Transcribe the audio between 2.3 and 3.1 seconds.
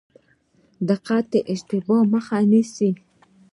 نیسي